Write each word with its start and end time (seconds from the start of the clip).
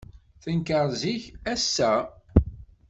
Tenker 0.43 0.87
zik, 1.01 1.23
ass-a. 1.53 1.91